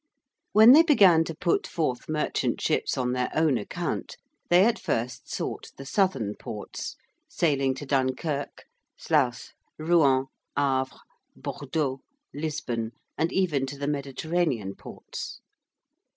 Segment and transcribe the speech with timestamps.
[0.51, 4.17] When they began to put forth merchant ships on their own account,
[4.49, 6.95] they at first sought the southern ports,
[7.29, 8.63] sailing to Dunquerque,
[8.97, 10.25] Sluys, Rouen,
[10.57, 10.97] Havre,
[11.35, 12.01] Bordeaux,
[12.33, 15.39] Lisbon, and even to the Mediterranean ports.